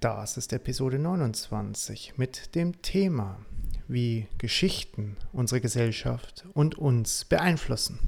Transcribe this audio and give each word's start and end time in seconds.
Das 0.00 0.36
ist 0.36 0.52
Episode 0.52 0.98
29 0.98 2.18
mit 2.18 2.54
dem 2.54 2.82
Thema, 2.82 3.38
wie 3.88 4.26
Geschichten 4.36 5.16
unsere 5.32 5.62
Gesellschaft 5.62 6.44
und 6.52 6.76
uns 6.76 7.24
beeinflussen. 7.24 7.98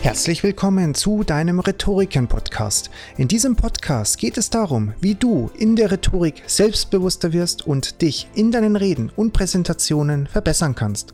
Herzlich 0.00 0.42
willkommen 0.42 0.94
zu 0.94 1.22
deinem 1.22 1.60
Rhetoriken-Podcast. 1.60 2.88
In 3.18 3.28
diesem 3.28 3.56
Podcast 3.56 4.16
geht 4.16 4.38
es 4.38 4.48
darum, 4.48 4.94
wie 5.02 5.14
du 5.14 5.50
in 5.58 5.76
der 5.76 5.90
Rhetorik 5.90 6.44
selbstbewusster 6.46 7.34
wirst 7.34 7.66
und 7.66 8.00
dich 8.00 8.26
in 8.34 8.50
deinen 8.50 8.74
Reden 8.74 9.12
und 9.14 9.34
Präsentationen 9.34 10.28
verbessern 10.28 10.76
kannst. 10.76 11.12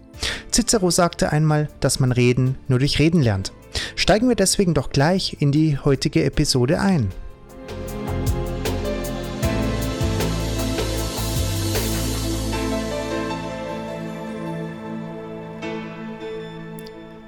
Cicero 0.52 0.92
sagte 0.92 1.32
einmal, 1.32 1.68
dass 1.80 1.98
man 1.98 2.12
Reden 2.12 2.56
nur 2.68 2.78
durch 2.78 3.00
Reden 3.00 3.20
lernt. 3.20 3.52
Steigen 3.96 4.28
wir 4.28 4.36
deswegen 4.36 4.74
doch 4.74 4.90
gleich 4.90 5.38
in 5.40 5.50
die 5.50 5.76
heutige 5.76 6.22
Episode 6.22 6.80
ein. 6.80 7.10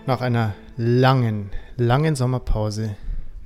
Nach 0.06 0.20
einer 0.20 0.54
langen, 0.76 1.50
langen 1.76 2.14
Sommerpause 2.14 2.94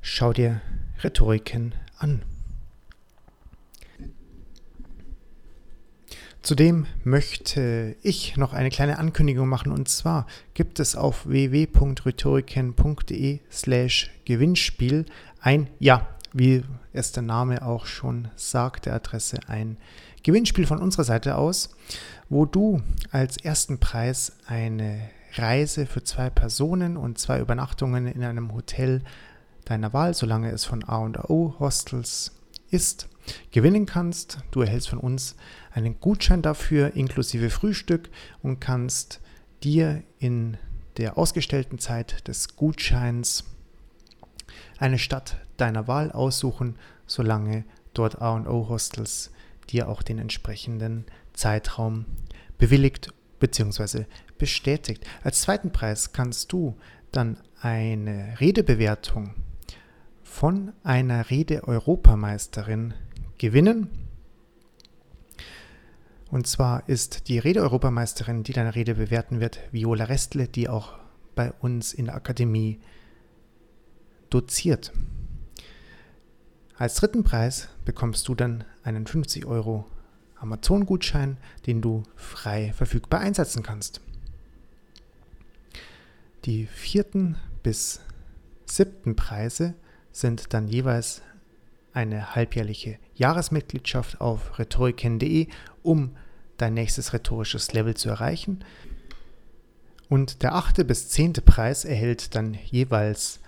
schau 0.01 0.33
dir 0.33 0.61
Rhetoriken 1.03 1.75
an. 1.99 2.23
Zudem 6.43 6.87
möchte 7.05 7.95
ich 8.03 8.37
noch 8.37 8.53
eine 8.55 8.71
kleine 8.71 8.99
Ankündigung 8.99 9.49
machen 9.49 9.71
und 9.73 9.89
zwar 9.89 10.27
gibt 10.55 10.81
es 10.81 10.97
auf 10.97 11.29
www.rhetoriken.de 11.29 13.41
slash 13.51 14.11
Gewinnspiel 14.25 15.05
ein, 15.41 15.69
ja, 15.79 16.09
wie 16.33 16.65
es 16.93 17.13
der 17.13 17.25
Name 17.25 17.63
auch 17.63 17.87
schon 17.87 18.29
sagt, 18.37 18.87
der 18.87 18.95
Adresse 18.95 19.41
ein 19.47 19.77
Gewinnspiel 20.23 20.67
von 20.67 20.79
unserer 20.79 21.05
Seite 21.05 21.37
aus, 21.37 21.77
wo 22.29 22.47
du 22.47 22.83
als 23.11 23.37
ersten 23.37 23.79
Preis 23.79 24.33
eine 24.47 25.11
Reise 25.35 25.85
für 25.87 26.03
zwei 26.03 26.31
Personen 26.31 26.97
und 26.97 27.19
zwei 27.19 27.41
Übernachtungen 27.41 28.07
in 28.07 28.25
einem 28.25 28.55
Hotel 28.55 29.03
deiner 29.69 29.93
Wahl, 29.93 30.15
solange 30.15 30.51
es 30.51 30.65
von 30.65 30.85
A&O 30.85 31.55
Hostels 31.59 32.33
ist, 32.71 33.09
gewinnen 33.51 33.87
kannst. 33.87 34.39
Du 34.51 34.63
erhältst 34.63 34.89
von 34.89 34.99
uns 34.99 35.37
einen 35.73 36.01
Gutschein 36.01 36.43
dafür 36.43 36.95
inklusive 36.95 37.51
Frühstück 37.51 38.09
und 38.43 38.61
kannst 38.61 39.21
dir 39.63 40.03
in 40.19 40.57
der 40.97 41.19
ausgestellten 41.19 41.79
Zeit 41.79 42.27
des 42.29 42.57
Gutscheins 42.57 43.45
eine 44.79 44.99
Stadt 44.99 45.39
deiner 45.57 45.87
Wahl 45.89 46.13
aussuchen, 46.13 46.77
solange 47.07 47.65
dort 47.95 48.21
A&O 48.21 48.69
Hostels 48.69 49.31
dir 49.71 49.89
auch 49.89 50.03
den 50.03 50.19
entsprechenden 50.19 51.05
Zeitraum 51.35 52.07
bewilligt 52.59 53.13
bzw. 53.39 54.05
bestätigt. 54.39 55.05
Als 55.23 55.43
zweiten 55.43 55.73
Preis 55.73 56.13
kannst 56.13 56.53
du 56.53 56.77
dann 57.13 57.39
eine 57.61 58.37
Redebewertung 58.41 59.35
von 60.29 60.73
einer 60.85 61.31
Rede-Europameisterin 61.31 62.95
gewinnen. 63.39 63.89
Und 66.31 66.47
zwar 66.47 66.89
ist 66.89 67.29
die 67.29 67.39
Rede-Europameisterin, 67.39 68.45
die 68.45 68.53
deine 68.53 68.75
Rede 68.75 68.95
bewerten 68.95 69.41
wird, 69.41 69.59
Viola 69.73 70.05
Restle, 70.05 70.47
die 70.47 70.69
auch 70.69 70.99
bei 71.35 71.53
uns 71.61 71.93
in 71.93 72.05
der 72.05 72.15
Akademie 72.15 72.79
doziert. 74.31 74.93
Als 76.77 76.95
dritten 76.97 77.25
Preis 77.25 77.69
bekommst 77.85 78.29
du 78.29 78.35
dann 78.35 78.65
einen 78.85 79.07
50 79.07 79.47
Euro 79.47 79.87
Amazon-Gutschein, 80.37 81.39
den 81.67 81.83
du 81.83 82.05
frei 82.15 82.73
verfügbar 82.75 83.21
einsetzen 83.21 83.63
kannst. 83.65 84.01
Die 86.45 86.67
vierten 86.67 87.37
bis 87.65 88.01
siebten 88.67 89.17
Preise 89.17 89.75
sind 90.21 90.55
dann 90.55 90.69
jeweils 90.69 91.23
eine 91.93 92.35
halbjährliche 92.35 92.99
Jahresmitgliedschaft 93.15 94.21
auf 94.21 94.59
rhetoriken.de, 94.59 95.49
um 95.83 96.17
dein 96.57 96.75
nächstes 96.75 97.13
rhetorisches 97.13 97.73
Level 97.73 97.95
zu 97.95 98.09
erreichen. 98.09 98.65
Und 100.09 100.43
der 100.43 100.55
achte 100.55 100.85
bis 100.85 101.09
zehnte 101.09 101.43
Preis 101.43 101.85
erhält 101.85 102.35
dann 102.35 102.55
jeweils 102.55 103.41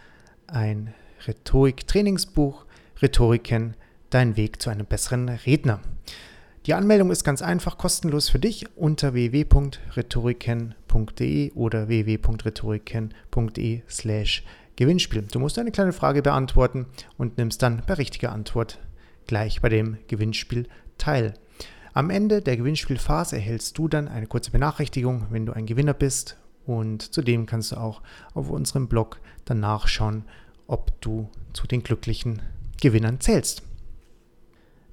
ein 0.46 0.94
Rhetorik-Trainingsbuch, 1.26 2.66
Rhetoriken, 3.00 3.74
dein 4.10 4.36
Weg 4.36 4.60
zu 4.60 4.70
einem 4.70 4.86
besseren 4.86 5.28
Redner. 5.28 5.80
Die 6.66 6.74
Anmeldung 6.74 7.10
ist 7.10 7.24
ganz 7.24 7.40
einfach 7.40 7.78
kostenlos 7.78 8.28
für 8.28 8.38
dich 8.38 8.66
unter 8.76 9.14
www.rhetoriken.de 9.14 11.52
oder 11.52 11.88
www.rhetoriken.de 11.88 13.80
slash 13.88 14.44
Gewinnspiel. 14.80 15.26
Du 15.30 15.38
musst 15.38 15.58
eine 15.58 15.72
kleine 15.72 15.92
Frage 15.92 16.22
beantworten 16.22 16.86
und 17.18 17.36
nimmst 17.36 17.60
dann 17.60 17.82
bei 17.86 17.92
richtiger 17.92 18.32
Antwort 18.32 18.78
gleich 19.26 19.60
bei 19.60 19.68
dem 19.68 19.98
Gewinnspiel 20.08 20.68
teil. 20.96 21.34
Am 21.92 22.08
Ende 22.08 22.40
der 22.40 22.56
Gewinnspielphase 22.56 23.36
erhältst 23.36 23.76
du 23.76 23.88
dann 23.88 24.08
eine 24.08 24.26
kurze 24.26 24.50
Benachrichtigung, 24.50 25.26
wenn 25.28 25.44
du 25.44 25.52
ein 25.52 25.66
Gewinner 25.66 25.92
bist 25.92 26.38
und 26.64 27.12
zudem 27.12 27.44
kannst 27.44 27.72
du 27.72 27.76
auch 27.76 28.00
auf 28.32 28.48
unserem 28.48 28.88
Blog 28.88 29.20
dann 29.44 29.60
nachschauen, 29.60 30.24
ob 30.66 30.98
du 31.02 31.28
zu 31.52 31.66
den 31.66 31.82
glücklichen 31.82 32.40
Gewinnern 32.80 33.20
zählst. 33.20 33.62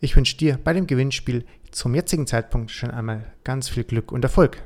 Ich 0.01 0.17
wünsche 0.17 0.35
dir 0.35 0.59
bei 0.61 0.73
dem 0.73 0.87
Gewinnspiel 0.87 1.45
zum 1.71 1.95
jetzigen 1.95 2.27
Zeitpunkt 2.27 2.71
schon 2.71 2.91
einmal 2.91 3.31
ganz 3.45 3.69
viel 3.69 3.85
Glück 3.85 4.11
und 4.11 4.25
Erfolg. 4.25 4.61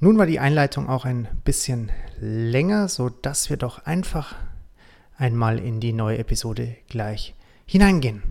Nun 0.00 0.16
war 0.16 0.26
die 0.26 0.38
Einleitung 0.38 0.88
auch 0.88 1.04
ein 1.04 1.26
bisschen 1.42 1.90
länger, 2.20 2.86
sodass 2.86 3.50
wir 3.50 3.56
doch 3.56 3.84
einfach 3.84 4.36
einmal 5.16 5.58
in 5.58 5.80
die 5.80 5.92
neue 5.92 6.18
Episode 6.18 6.76
gleich 6.88 7.34
hineingehen. 7.66 8.22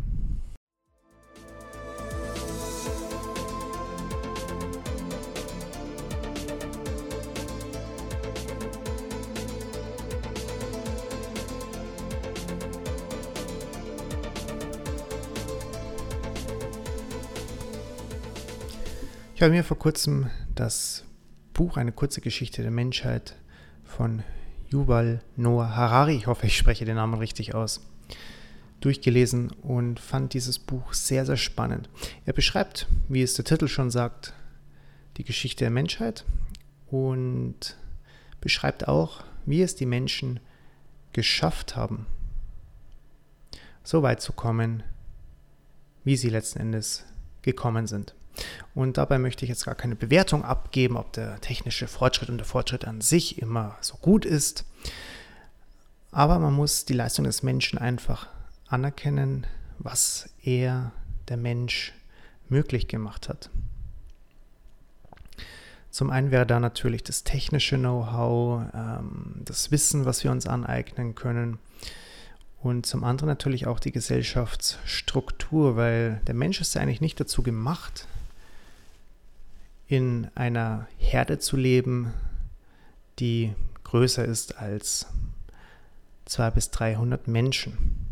Ich 19.35 19.41
habe 19.41 19.51
mir 19.51 19.65
vor 19.65 19.77
kurzem 19.77 20.29
das 20.55 21.03
Buch 21.57 21.75
Eine 21.75 21.91
kurze 21.91 22.21
Geschichte 22.21 22.61
der 22.61 22.69
Menschheit 22.69 23.35
von 23.83 24.21
Yuval 24.69 25.23
Noah 25.37 25.75
Harari, 25.75 26.15
ich 26.15 26.27
hoffe, 26.27 26.45
ich 26.45 26.55
spreche 26.55 26.85
den 26.85 26.97
Namen 26.97 27.15
richtig 27.15 27.55
aus, 27.55 27.81
durchgelesen 28.79 29.49
und 29.63 29.99
fand 29.99 30.35
dieses 30.35 30.59
Buch 30.59 30.93
sehr, 30.93 31.25
sehr 31.25 31.35
spannend. 31.35 31.89
Er 32.27 32.33
beschreibt, 32.33 32.85
wie 33.09 33.23
es 33.23 33.33
der 33.33 33.43
Titel 33.43 33.67
schon 33.67 33.89
sagt, 33.89 34.35
die 35.17 35.23
Geschichte 35.23 35.63
der 35.63 35.71
Menschheit 35.71 36.25
und 36.91 37.75
beschreibt 38.39 38.87
auch, 38.87 39.23
wie 39.47 39.63
es 39.63 39.73
die 39.73 39.87
Menschen 39.87 40.39
geschafft 41.11 41.75
haben, 41.75 42.05
so 43.83 44.03
weit 44.03 44.21
zu 44.21 44.31
kommen, 44.31 44.83
wie 46.03 46.17
sie 46.17 46.29
letzten 46.29 46.59
Endes 46.59 47.03
gekommen 47.41 47.87
sind. 47.87 48.13
Und 48.75 48.97
dabei 48.97 49.17
möchte 49.17 49.45
ich 49.45 49.49
jetzt 49.49 49.65
gar 49.65 49.75
keine 49.75 49.95
Bewertung 49.95 50.43
abgeben, 50.43 50.97
ob 50.97 51.13
der 51.13 51.41
technische 51.41 51.87
Fortschritt 51.87 52.29
und 52.29 52.37
der 52.37 52.45
Fortschritt 52.45 52.85
an 52.85 53.01
sich 53.01 53.41
immer 53.41 53.77
so 53.81 53.95
gut 53.97 54.25
ist. 54.25 54.65
Aber 56.11 56.39
man 56.39 56.53
muss 56.53 56.85
die 56.85 56.93
Leistung 56.93 57.25
des 57.25 57.43
Menschen 57.43 57.79
einfach 57.79 58.27
anerkennen, 58.67 59.45
was 59.79 60.29
er, 60.41 60.91
der 61.27 61.37
Mensch, 61.37 61.93
möglich 62.49 62.87
gemacht 62.87 63.29
hat. 63.29 63.49
Zum 65.89 66.11
einen 66.11 66.31
wäre 66.31 66.45
da 66.45 66.59
natürlich 66.59 67.03
das 67.03 67.23
technische 67.23 67.77
Know-how, 67.77 68.65
ähm, 68.73 69.41
das 69.43 69.71
Wissen, 69.71 70.05
was 70.05 70.23
wir 70.23 70.31
uns 70.31 70.45
aneignen 70.45 71.15
können. 71.15 71.59
Und 72.61 72.85
zum 72.85 73.03
anderen 73.03 73.29
natürlich 73.29 73.67
auch 73.67 73.79
die 73.79 73.91
Gesellschaftsstruktur, 73.91 75.75
weil 75.75 76.21
der 76.27 76.35
Mensch 76.35 76.61
ist 76.61 76.75
ja 76.75 76.81
eigentlich 76.81 77.01
nicht 77.01 77.19
dazu 77.19 77.43
gemacht, 77.43 78.07
in 79.87 80.29
einer 80.35 80.87
Herde 80.97 81.39
zu 81.39 81.55
leben, 81.57 82.13
die 83.19 83.53
größer 83.83 84.25
ist 84.25 84.57
als 84.57 85.07
200 86.25 86.55
bis 86.55 86.71
300 86.71 87.27
Menschen. 87.27 88.07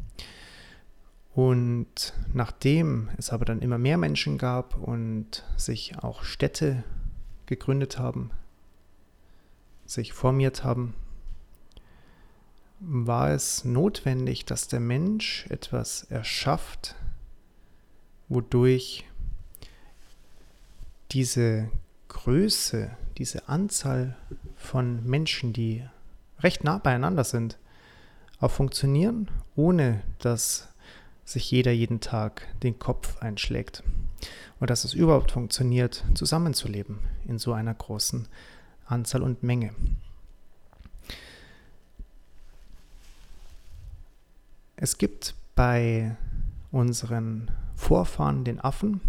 Und 1.33 2.13
nachdem 2.33 3.09
es 3.17 3.29
aber 3.29 3.43
dann 3.43 3.61
immer 3.61 3.77
mehr 3.77 3.97
Menschen 3.97 4.37
gab 4.37 4.77
und 4.77 5.43
sich 5.57 5.99
auch 6.01 6.23
Städte 6.23 6.85
gegründet 7.45 7.99
haben, 7.99 8.31
sich 9.85 10.13
formiert 10.13 10.63
haben, 10.63 10.93
war 12.79 13.31
es 13.31 13.65
notwendig, 13.65 14.45
dass 14.45 14.69
der 14.69 14.79
Mensch 14.79 15.45
etwas 15.49 16.03
erschafft, 16.03 16.95
wodurch 18.29 19.05
diese 21.15 21.69
Größe, 22.09 22.91
diese 23.17 23.47
Anzahl 23.47 24.17
von 24.57 25.05
Menschen, 25.05 25.53
die 25.53 25.81
recht 26.39 26.65
nah 26.65 26.77
beieinander 26.77 27.23
sind, 27.23 27.57
auch 28.41 28.51
funktionieren, 28.51 29.31
ohne 29.55 30.03
dass 30.19 30.67
sich 31.23 31.49
jeder 31.49 31.71
jeden 31.71 32.01
Tag 32.01 32.45
den 32.63 32.79
Kopf 32.79 33.21
einschlägt. 33.21 33.81
Und 34.59 34.69
dass 34.69 34.83
es 34.83 34.93
überhaupt 34.93 35.31
funktioniert, 35.31 36.03
zusammenzuleben 36.15 36.99
in 37.25 37.39
so 37.39 37.53
einer 37.53 37.73
großen 37.73 38.27
Anzahl 38.85 39.23
und 39.23 39.41
Menge. 39.41 39.73
Es 44.75 44.97
gibt 44.97 45.33
bei 45.55 46.17
unseren 46.71 47.51
Vorfahren, 47.77 48.43
den 48.43 48.59
Affen, 48.59 48.99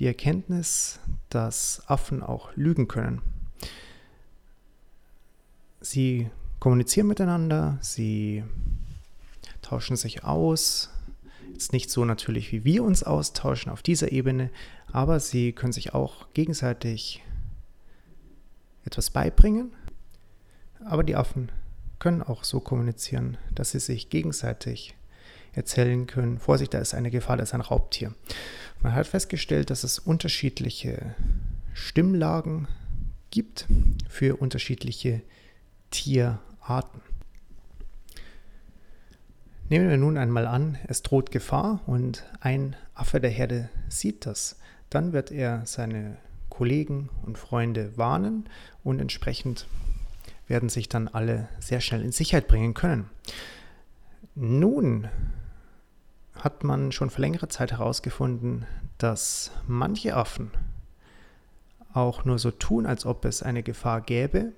die 0.00 0.06
Erkenntnis, 0.06 0.98
dass 1.28 1.82
Affen 1.86 2.22
auch 2.22 2.56
lügen 2.56 2.88
können. 2.88 3.20
Sie 5.82 6.30
kommunizieren 6.58 7.06
miteinander, 7.06 7.78
sie 7.82 8.44
tauschen 9.60 9.96
sich 9.96 10.24
aus. 10.24 10.90
Jetzt 11.52 11.74
nicht 11.74 11.90
so 11.90 12.06
natürlich, 12.06 12.50
wie 12.50 12.64
wir 12.64 12.82
uns 12.82 13.02
austauschen 13.02 13.70
auf 13.70 13.82
dieser 13.82 14.10
Ebene, 14.10 14.50
aber 14.90 15.20
sie 15.20 15.52
können 15.52 15.74
sich 15.74 15.92
auch 15.92 16.32
gegenseitig 16.32 17.22
etwas 18.86 19.10
beibringen. 19.10 19.72
Aber 20.82 21.04
die 21.04 21.16
Affen 21.16 21.52
können 21.98 22.22
auch 22.22 22.44
so 22.44 22.60
kommunizieren, 22.60 23.36
dass 23.54 23.72
sie 23.72 23.80
sich 23.80 24.08
gegenseitig 24.08 24.94
erzählen 25.52 26.06
können, 26.06 26.38
Vorsicht, 26.38 26.74
da 26.74 26.78
ist 26.78 26.94
eine 26.94 27.10
Gefahr, 27.10 27.36
da 27.36 27.42
ist 27.42 27.54
ein 27.54 27.60
Raubtier. 27.60 28.14
Man 28.80 28.94
hat 28.94 29.06
festgestellt, 29.06 29.70
dass 29.70 29.84
es 29.84 29.98
unterschiedliche 29.98 31.14
Stimmlagen 31.74 32.68
gibt 33.30 33.66
für 34.08 34.36
unterschiedliche 34.36 35.22
Tierarten. 35.90 37.00
Nehmen 39.68 39.88
wir 39.88 39.96
nun 39.98 40.18
einmal 40.18 40.46
an, 40.46 40.78
es 40.88 41.02
droht 41.02 41.30
Gefahr 41.30 41.80
und 41.86 42.24
ein 42.40 42.74
Affe 42.94 43.20
der 43.20 43.30
Herde 43.30 43.68
sieht 43.88 44.26
das. 44.26 44.58
Dann 44.88 45.12
wird 45.12 45.30
er 45.30 45.62
seine 45.64 46.16
Kollegen 46.48 47.08
und 47.24 47.38
Freunde 47.38 47.96
warnen 47.96 48.48
und 48.82 48.98
entsprechend 49.00 49.68
werden 50.48 50.68
sich 50.68 50.88
dann 50.88 51.06
alle 51.06 51.48
sehr 51.60 51.80
schnell 51.80 52.02
in 52.02 52.10
Sicherheit 52.10 52.48
bringen 52.48 52.74
können. 52.74 53.08
Nun 54.34 55.08
hat 56.42 56.64
man 56.64 56.92
schon 56.92 57.10
vor 57.10 57.20
längerer 57.20 57.48
Zeit 57.48 57.72
herausgefunden, 57.72 58.66
dass 58.98 59.50
manche 59.66 60.16
Affen 60.16 60.50
auch 61.92 62.24
nur 62.24 62.38
so 62.38 62.50
tun, 62.50 62.86
als 62.86 63.06
ob 63.06 63.24
es 63.24 63.42
eine 63.42 63.62
Gefahr 63.62 64.00
gäbe 64.00 64.52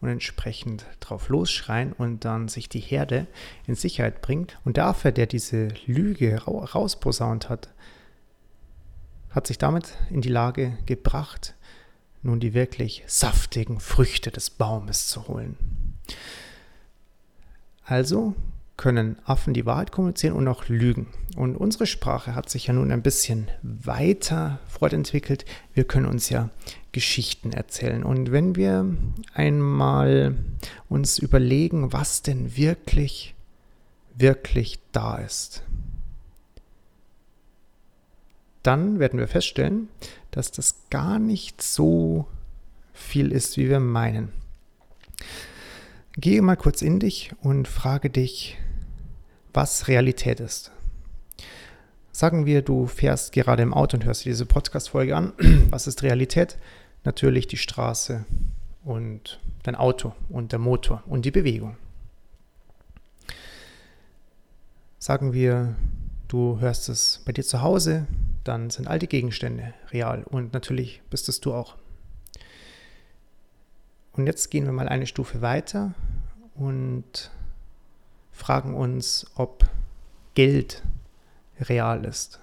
und 0.00 0.08
entsprechend 0.08 0.84
drauf 1.00 1.28
losschreien 1.28 1.92
und 1.92 2.24
dann 2.24 2.48
sich 2.48 2.68
die 2.68 2.80
Herde 2.80 3.28
in 3.66 3.76
Sicherheit 3.76 4.20
bringt. 4.20 4.58
Und 4.64 4.76
der 4.76 4.86
Affe, 4.86 5.12
der 5.12 5.26
diese 5.26 5.68
Lüge 5.86 6.42
rausposaunt 6.44 7.48
hat, 7.48 7.68
hat 9.30 9.46
sich 9.46 9.58
damit 9.58 9.96
in 10.10 10.20
die 10.20 10.28
Lage 10.28 10.76
gebracht, 10.86 11.54
nun 12.22 12.40
die 12.40 12.52
wirklich 12.52 13.04
saftigen 13.06 13.80
Früchte 13.80 14.30
des 14.30 14.50
Baumes 14.50 15.08
zu 15.08 15.28
holen. 15.28 15.56
Also 17.84 18.34
können 18.82 19.16
Affen 19.24 19.54
die 19.54 19.64
Wahrheit 19.64 19.92
kommunizieren 19.92 20.34
und 20.34 20.48
auch 20.48 20.66
lügen. 20.66 21.06
Und 21.36 21.54
unsere 21.54 21.86
Sprache 21.86 22.34
hat 22.34 22.50
sich 22.50 22.66
ja 22.66 22.74
nun 22.74 22.90
ein 22.90 23.00
bisschen 23.00 23.46
weiter 23.62 24.58
fortentwickelt. 24.66 25.44
Wir 25.72 25.84
können 25.84 26.06
uns 26.06 26.30
ja 26.30 26.50
Geschichten 26.90 27.52
erzählen. 27.52 28.02
Und 28.02 28.32
wenn 28.32 28.56
wir 28.56 28.92
einmal 29.34 30.34
uns 30.88 31.20
überlegen, 31.20 31.92
was 31.92 32.22
denn 32.22 32.56
wirklich, 32.56 33.36
wirklich 34.16 34.80
da 34.90 35.18
ist, 35.18 35.62
dann 38.64 38.98
werden 38.98 39.20
wir 39.20 39.28
feststellen, 39.28 39.90
dass 40.32 40.50
das 40.50 40.74
gar 40.90 41.20
nicht 41.20 41.62
so 41.62 42.26
viel 42.92 43.30
ist, 43.30 43.56
wie 43.56 43.68
wir 43.68 43.78
meinen. 43.78 44.32
Gehe 46.16 46.42
mal 46.42 46.56
kurz 46.56 46.82
in 46.82 46.98
dich 46.98 47.30
und 47.42 47.68
frage 47.68 48.10
dich, 48.10 48.58
was 49.52 49.88
Realität 49.88 50.40
ist. 50.40 50.72
Sagen 52.12 52.44
wir, 52.44 52.62
du 52.62 52.86
fährst 52.86 53.32
gerade 53.32 53.62
im 53.62 53.72
Auto 53.72 53.96
und 53.96 54.04
hörst 54.04 54.24
dir 54.24 54.30
diese 54.30 54.46
Podcast-Folge 54.46 55.16
an. 55.16 55.32
Was 55.70 55.86
ist 55.86 56.02
Realität? 56.02 56.58
Natürlich 57.04 57.46
die 57.46 57.56
Straße 57.56 58.26
und 58.84 59.40
dein 59.62 59.74
Auto 59.74 60.12
und 60.28 60.52
der 60.52 60.58
Motor 60.58 61.02
und 61.06 61.24
die 61.24 61.30
Bewegung. 61.30 61.76
Sagen 64.98 65.32
wir, 65.32 65.74
du 66.28 66.60
hörst 66.60 66.88
es 66.88 67.22
bei 67.24 67.32
dir 67.32 67.44
zu 67.44 67.62
Hause, 67.62 68.06
dann 68.44 68.70
sind 68.70 68.88
all 68.88 68.98
die 68.98 69.08
Gegenstände 69.08 69.74
real 69.90 70.22
und 70.24 70.52
natürlich 70.52 71.02
bist 71.10 71.28
es 71.28 71.40
du 71.40 71.54
auch. 71.54 71.76
Und 74.12 74.26
jetzt 74.26 74.50
gehen 74.50 74.66
wir 74.66 74.72
mal 74.72 74.88
eine 74.88 75.06
Stufe 75.06 75.40
weiter 75.40 75.94
und 76.54 77.30
fragen 78.42 78.74
uns, 78.74 79.24
ob 79.36 79.64
Geld 80.34 80.82
real 81.60 82.04
ist. 82.04 82.40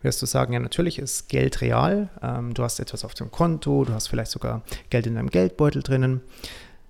Wirst 0.00 0.22
du 0.22 0.26
sagen, 0.26 0.54
ja, 0.54 0.58
natürlich 0.58 0.98
ist 0.98 1.28
Geld 1.28 1.60
real. 1.60 2.08
Ähm, 2.22 2.54
du 2.54 2.62
hast 2.62 2.80
etwas 2.80 3.04
auf 3.04 3.12
dem 3.12 3.30
Konto, 3.30 3.84
du 3.84 3.92
hast 3.92 4.08
vielleicht 4.08 4.30
sogar 4.30 4.62
Geld 4.88 5.06
in 5.06 5.16
deinem 5.16 5.28
Geldbeutel 5.28 5.82
drinnen. 5.82 6.22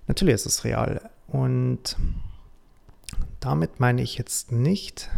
Natürlich 0.07 0.35
ist 0.35 0.45
es 0.45 0.63
real. 0.63 1.09
Und 1.27 1.97
damit 3.41 3.81
meine 3.81 4.01
ich 4.01 4.17
jetzt 4.17 4.53
nicht, 4.53 5.09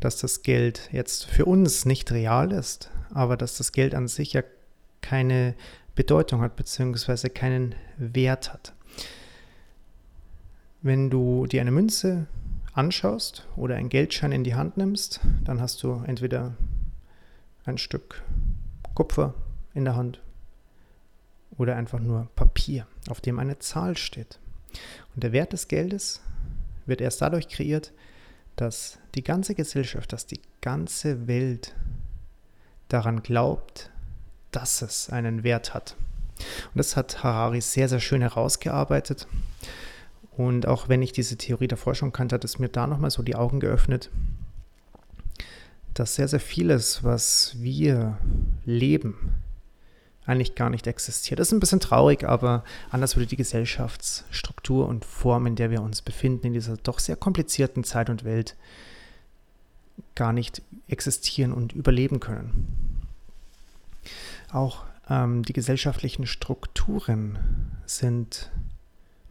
dass 0.00 0.18
das 0.18 0.42
Geld 0.42 0.88
jetzt 0.90 1.26
für 1.26 1.44
uns 1.44 1.84
nicht 1.84 2.12
real 2.12 2.50
ist, 2.50 2.90
aber 3.12 3.36
dass 3.36 3.58
das 3.58 3.72
Geld 3.72 3.94
an 3.94 4.08
sich 4.08 4.32
ja 4.32 4.42
keine 5.02 5.54
Bedeutung 5.94 6.40
hat, 6.40 6.56
beziehungsweise 6.56 7.28
keinen 7.28 7.74
Wert 7.98 8.54
hat. 8.54 8.75
Wenn 10.82 11.10
du 11.10 11.46
dir 11.46 11.60
eine 11.60 11.70
Münze 11.70 12.26
anschaust 12.72 13.46
oder 13.56 13.76
einen 13.76 13.88
Geldschein 13.88 14.32
in 14.32 14.44
die 14.44 14.54
Hand 14.54 14.76
nimmst, 14.76 15.20
dann 15.44 15.60
hast 15.60 15.82
du 15.82 16.02
entweder 16.06 16.54
ein 17.64 17.78
Stück 17.78 18.22
Kupfer 18.94 19.34
in 19.74 19.84
der 19.84 19.96
Hand 19.96 20.20
oder 21.58 21.76
einfach 21.76 22.00
nur 22.00 22.28
Papier, 22.36 22.86
auf 23.08 23.20
dem 23.20 23.38
eine 23.38 23.58
Zahl 23.58 23.96
steht. 23.96 24.38
Und 25.14 25.24
der 25.24 25.32
Wert 25.32 25.52
des 25.52 25.68
Geldes 25.68 26.20
wird 26.86 27.00
erst 27.00 27.22
dadurch 27.22 27.48
kreiert, 27.48 27.92
dass 28.56 28.98
die 29.14 29.24
ganze 29.24 29.54
Gesellschaft, 29.54 30.12
dass 30.12 30.26
die 30.26 30.40
ganze 30.60 31.26
Welt 31.26 31.74
daran 32.88 33.22
glaubt, 33.22 33.90
dass 34.50 34.82
es 34.82 35.10
einen 35.10 35.44
Wert 35.44 35.74
hat. 35.74 35.96
Und 36.38 36.78
das 36.78 36.96
hat 36.96 37.22
Harari 37.22 37.60
sehr, 37.60 37.88
sehr 37.88 38.00
schön 38.00 38.20
herausgearbeitet. 38.20 39.26
Und 40.36 40.66
auch 40.66 40.88
wenn 40.88 41.02
ich 41.02 41.12
diese 41.12 41.36
Theorie 41.36 41.68
davor 41.68 41.94
schon 41.94 42.12
kannte, 42.12 42.34
hat 42.34 42.44
es 42.44 42.58
mir 42.58 42.68
da 42.68 42.86
nochmal 42.86 43.10
so 43.10 43.22
die 43.22 43.36
Augen 43.36 43.58
geöffnet, 43.58 44.10
dass 45.94 46.14
sehr, 46.14 46.28
sehr 46.28 46.40
vieles, 46.40 47.02
was 47.04 47.56
wir 47.58 48.18
leben, 48.66 49.32
eigentlich 50.26 50.54
gar 50.54 50.68
nicht 50.68 50.86
existiert. 50.86 51.40
Das 51.40 51.48
ist 51.48 51.52
ein 51.52 51.60
bisschen 51.60 51.80
traurig, 51.80 52.24
aber 52.24 52.64
anders 52.90 53.16
würde 53.16 53.28
die 53.28 53.36
Gesellschaftsstruktur 53.36 54.86
und 54.88 55.04
Form, 55.06 55.46
in 55.46 55.56
der 55.56 55.70
wir 55.70 55.80
uns 55.80 56.02
befinden, 56.02 56.48
in 56.48 56.52
dieser 56.52 56.76
doch 56.76 56.98
sehr 56.98 57.16
komplizierten 57.16 57.84
Zeit 57.84 58.10
und 58.10 58.24
Welt, 58.24 58.56
gar 60.14 60.32
nicht 60.32 60.60
existieren 60.88 61.52
und 61.52 61.72
überleben 61.72 62.20
können. 62.20 63.06
Auch 64.52 64.84
ähm, 65.08 65.44
die 65.44 65.54
gesellschaftlichen 65.54 66.26
Strukturen 66.26 67.38
sind 67.86 68.50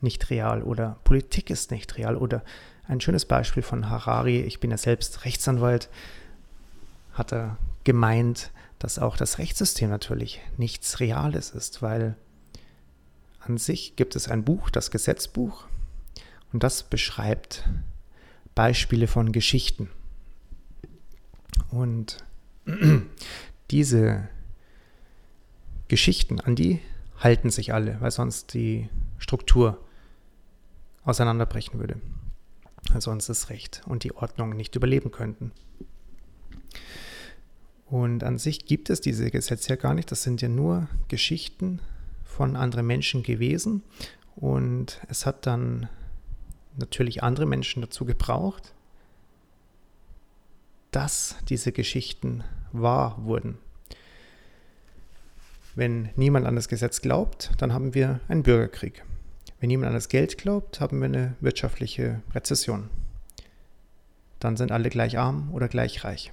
nicht 0.02 0.30
real 0.30 0.62
oder 0.62 0.98
Politik 1.04 1.50
ist 1.50 1.72
nicht 1.72 1.98
real 1.98 2.16
oder 2.16 2.44
ein 2.88 3.02
schönes 3.02 3.26
Beispiel 3.26 3.64
von 3.64 3.90
Harari, 3.90 4.42
ich 4.42 4.60
bin 4.60 4.72
ja 4.72 4.78
selbst 4.78 5.26
Rechtsanwalt, 5.26 5.90
hat 7.14 7.34
er 7.34 7.58
gemeint, 7.84 8.52
dass 8.80 9.00
auch 9.00 9.18
das 9.18 9.38
Rechtssystem 9.40 9.90
natürlich 9.90 10.42
nichts 10.58 11.00
Reales 11.00 11.52
ist, 11.52 11.82
weil 11.82 12.16
an 13.40 13.58
sich 13.58 13.96
gibt 13.96 14.16
es 14.16 14.28
ein 14.28 14.44
Buch, 14.44 14.70
das 14.70 14.92
Gesetzbuch, 14.92 15.66
und 16.52 16.64
das 16.64 16.84
beschreibt 16.84 17.68
Beispiele 18.54 19.08
von 19.08 19.32
Geschichten. 19.32 19.90
Und 21.70 22.24
diese 23.72 24.30
Geschichten, 25.88 26.40
an 26.40 26.56
die 26.56 26.80
halten 27.20 27.50
sich 27.50 27.74
alle, 27.74 28.00
weil 28.02 28.12
sonst 28.12 28.54
die 28.54 28.90
Struktur 29.18 29.85
auseinanderbrechen 31.06 31.80
würde. 31.80 32.02
Sonst 33.00 33.30
das 33.30 33.50
Recht 33.50 33.82
und 33.88 34.04
die 34.04 34.16
Ordnung 34.16 34.56
nicht 34.56 34.76
überleben 34.76 35.12
könnten. 35.12 35.52
Und 37.88 38.24
an 38.24 38.38
sich 38.38 38.66
gibt 38.66 38.90
es 38.90 39.02
diese 39.02 39.30
Gesetze 39.32 39.70
ja 39.70 39.76
gar 39.76 39.94
nicht. 39.94 40.12
Das 40.12 40.24
sind 40.24 40.42
ja 40.42 40.50
nur 40.50 40.88
Geschichten 41.08 41.80
von 42.24 42.56
anderen 42.56 42.86
Menschen 42.86 43.24
gewesen. 43.24 43.84
Und 44.36 45.00
es 45.08 45.26
hat 45.26 45.46
dann 45.46 45.88
natürlich 46.78 47.24
andere 47.24 47.46
Menschen 47.46 47.82
dazu 47.82 48.06
gebraucht, 48.06 48.74
dass 50.92 51.38
diese 51.50 51.72
Geschichten 51.72 52.44
wahr 52.72 53.18
wurden. 53.24 53.58
Wenn 55.76 56.10
niemand 56.16 56.46
an 56.46 56.56
das 56.56 56.68
Gesetz 56.68 57.02
glaubt, 57.02 57.52
dann 57.58 57.74
haben 57.74 57.94
wir 57.94 58.22
einen 58.28 58.44
Bürgerkrieg. 58.44 59.04
Wenn 59.66 59.70
niemand 59.70 59.88
an 59.88 59.96
das 59.96 60.10
Geld 60.10 60.38
glaubt, 60.38 60.80
haben 60.80 61.00
wir 61.00 61.06
eine 61.06 61.34
wirtschaftliche 61.42 62.22
Rezession. 62.36 62.88
Dann 64.38 64.58
sind 64.58 64.72
alle 64.72 64.92
gleich 64.92 65.18
arm 65.18 65.52
oder 65.56 65.68
gleich 65.68 66.04
reich. 66.04 66.32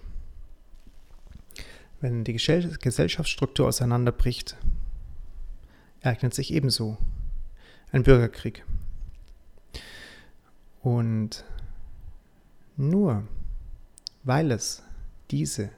Wenn 2.02 2.24
die 2.24 2.34
Gesellschaftsstruktur 2.34 3.68
auseinanderbricht, 3.68 4.58
ereignet 6.02 6.34
sich 6.34 6.52
ebenso 6.52 6.98
ein 7.90 8.02
Bürgerkrieg. 8.02 8.66
Und 10.82 11.46
nur 12.76 13.26
weil 14.24 14.50
es 14.50 14.82
diese 15.30 15.70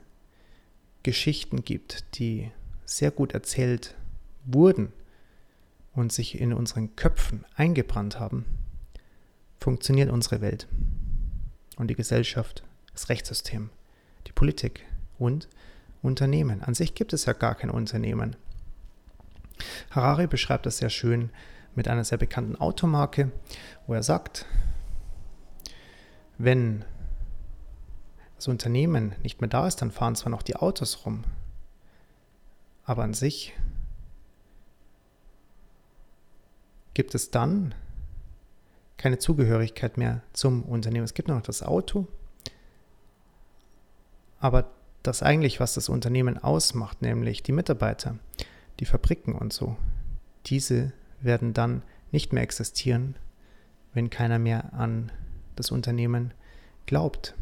Geschichten 1.05 1.65
gibt, 1.65 2.19
die 2.19 2.51
sehr 2.85 3.13
gut 3.13 3.33
erzählt 3.33 3.95
wurden 4.45 4.93
und 5.95 6.13
sich 6.13 6.41
in 6.41 6.53
unseren 6.53 6.97
Köpfen 6.97 7.45
eingebrannt 7.57 8.19
haben, 8.19 8.45
funktioniert 9.59 10.11
unsere 10.11 10.41
Welt 10.41 10.69
und 11.77 11.89
die 11.89 11.95
Gesellschaft, 11.95 12.65
das 12.93 13.09
Rechtssystem, 13.09 13.71
die 14.27 14.33
Politik 14.33 14.85
und 15.19 15.49
Unternehmen. 16.03 16.63
An 16.63 16.75
sich 16.75 16.95
gibt 16.95 17.13
es 17.13 17.25
ja 17.25 17.33
gar 17.33 17.55
kein 17.55 17.71
Unternehmen. 17.71 18.37
Harari 19.91 20.27
beschreibt 20.27 20.67
das 20.67 20.79
sehr 20.79 20.91
schön 20.91 21.31
mit 21.75 21.89
einer 21.89 22.05
sehr 22.05 22.19
bekannten 22.19 22.57
Automarke, 22.57 23.31
wo 23.87 23.95
er 23.95 24.03
sagt, 24.03 24.47
wenn 26.39 26.85
das 28.37 28.49
Unternehmen 28.49 29.15
nicht 29.23 29.41
mehr 29.41 29.49
da 29.49 29.67
ist, 29.67 29.77
dann 29.77 29.91
fahren 29.91 30.17
zwar 30.17 30.31
noch 30.31 30.43
die 30.43 30.57
Autos 30.57 31.07
rum, 31.07 31.25
aber 32.85 33.03
an 33.05 33.15
sich 33.15 33.55
gibt 36.95 37.15
es 37.15 37.31
dann 37.31 37.75
keine 38.97 39.19
Zugehörigkeit 39.19 39.97
mehr 39.97 40.23
zum 40.33 40.63
Unternehmen. 40.63 41.05
Es 41.05 41.15
gibt 41.15 41.29
noch 41.29 41.43
das 41.43 41.63
Auto, 41.63 42.07
aber 44.39 44.71
das 45.03 45.23
eigentlich, 45.23 45.61
was 45.61 45.75
das 45.75 45.89
Unternehmen 45.89 46.39
ausmacht, 46.39 47.03
nämlich 47.03 47.43
die 47.43 47.53
Mitarbeiter, 47.53 48.19
die 48.81 48.87
Fabriken 48.87 49.35
und 49.35 49.53
so, 49.53 49.77
diese 50.47 50.93
werden 51.21 51.53
dann 51.53 51.83
nicht 52.13 52.33
mehr 52.33 52.43
existieren, 52.43 53.17
wenn 53.93 54.11
keiner 54.11 54.39
mehr 54.39 54.73
an 54.75 55.13
das 55.57 55.71
Unternehmen 55.71 56.33
glaubt. 56.87 57.35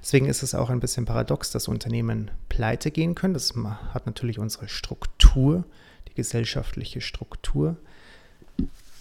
Deswegen 0.00 0.26
ist 0.26 0.42
es 0.42 0.54
auch 0.54 0.70
ein 0.70 0.80
bisschen 0.80 1.04
paradox, 1.04 1.50
dass 1.50 1.68
Unternehmen 1.68 2.30
pleite 2.48 2.90
gehen 2.90 3.14
können. 3.14 3.34
Das 3.34 3.54
hat 3.92 4.06
natürlich 4.06 4.38
unsere 4.38 4.68
Struktur, 4.68 5.64
die 6.08 6.14
gesellschaftliche 6.14 7.00
Struktur 7.00 7.76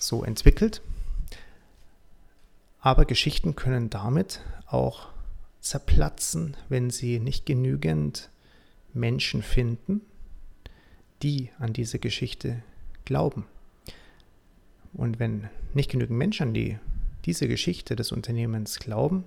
so 0.08 0.24
entwickelt. 0.24 0.82
Aber 2.80 3.06
Geschichten 3.06 3.56
können 3.56 3.90
damit 3.90 4.42
auch 4.68 5.08
zerplatzen, 5.60 6.56
wenn 6.70 6.90
sie 6.92 7.20
nicht 7.20 7.46
genügend 7.46 8.30
Menschen 8.94 9.42
finden, 9.42 10.02
die 11.24 11.50
an 11.60 11.74
diese 11.74 12.00
Geschichte 12.00 12.62
glauben. 13.04 13.46
Und 14.94 15.20
wenn 15.20 15.50
nicht 15.74 15.92
genügend 15.92 16.18
Menschen 16.18 16.50
an 16.50 16.54
die, 16.54 16.78
diese 17.26 17.48
Geschichte 17.48 17.96
des 17.96 18.12
Unternehmens 18.12 18.80
glauben, 18.80 19.26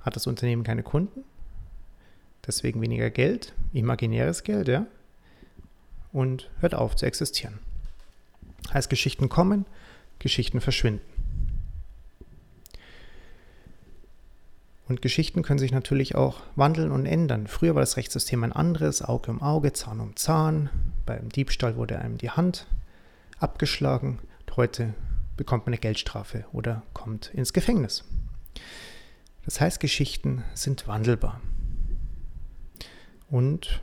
hat 0.00 0.14
das 0.14 0.26
Unternehmen 0.26 0.62
keine 0.62 0.82
Kunden, 0.82 1.24
deswegen 2.46 2.80
weniger 2.80 3.10
Geld, 3.10 3.54
imaginäres 3.72 4.44
Geld, 4.44 4.68
ja, 4.68 4.86
und 6.12 6.50
hört 6.60 6.74
auf 6.74 6.94
zu 6.94 7.06
existieren. 7.06 7.58
Heißt, 8.72 8.90
Geschichten 8.90 9.28
kommen, 9.28 9.66
Geschichten 10.18 10.60
verschwinden. 10.60 11.04
Und 14.88 15.02
Geschichten 15.02 15.42
können 15.42 15.58
sich 15.58 15.72
natürlich 15.72 16.14
auch 16.14 16.42
wandeln 16.54 16.92
und 16.92 17.06
ändern. 17.06 17.48
Früher 17.48 17.74
war 17.74 17.82
das 17.82 17.96
Rechtssystem 17.96 18.44
ein 18.44 18.52
anderes, 18.52 19.02
Auge 19.02 19.32
um 19.32 19.42
Auge, 19.42 19.72
Zahn 19.72 20.00
um 20.00 20.14
Zahn. 20.14 20.70
Beim 21.04 21.28
Diebstahl 21.28 21.76
wurde 21.76 21.98
einem 21.98 22.18
die 22.18 22.30
Hand 22.30 22.66
abgeschlagen. 23.40 24.20
Und 24.40 24.56
heute 24.56 24.94
bekommt 25.36 25.66
man 25.66 25.72
eine 25.72 25.80
Geldstrafe 25.80 26.44
oder 26.52 26.82
kommt 26.92 27.34
ins 27.34 27.52
Gefängnis. 27.52 28.04
Das 29.44 29.60
heißt, 29.60 29.80
Geschichten 29.80 30.44
sind 30.54 30.86
wandelbar 30.86 31.40
und 33.28 33.80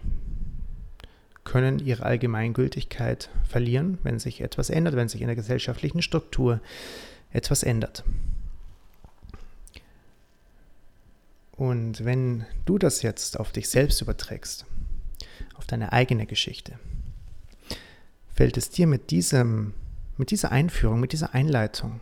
können 1.44 1.80
ihre 1.80 2.04
Allgemeingültigkeit 2.04 3.30
verlieren, 3.48 3.98
wenn 4.04 4.20
sich 4.20 4.42
etwas 4.42 4.70
ändert, 4.70 4.96
wenn 4.96 5.10
sich 5.10 5.22
in 5.22 5.28
der 5.28 5.36
gesellschaftlichen 5.36 6.02
Struktur 6.02 6.62
etwas 7.32 7.64
ändert. 7.64 8.04
Und 11.56 12.04
wenn 12.04 12.46
du 12.66 12.78
das 12.78 13.02
jetzt 13.02 13.40
auf 13.40 13.52
dich 13.52 13.70
selbst 13.70 14.02
überträgst, 14.02 14.66
auf 15.56 15.66
deine 15.66 15.94
eigene 15.94 16.26
Geschichte, 16.26 16.80
fällt 18.34 18.58
es 18.58 18.70
dir 18.70 18.88
mit 18.88 19.12
diesem, 19.12 19.74
mit 20.18 20.32
dieser 20.32 20.52
Einführung, 20.52 21.00
mit 21.00 21.14
dieser 21.14 21.34
Einleitung 21.34 22.00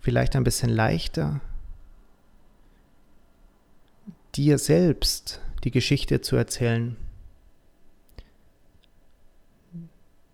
vielleicht 0.00 0.36
ein 0.36 0.44
bisschen 0.44 0.70
leichter, 0.70 1.40
dir 4.34 4.58
selbst 4.58 5.40
die 5.64 5.70
Geschichte 5.70 6.20
zu 6.20 6.36
erzählen, 6.36 6.96